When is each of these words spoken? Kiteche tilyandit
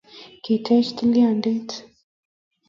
Kiteche 0.43 0.91
tilyandit 0.97 1.69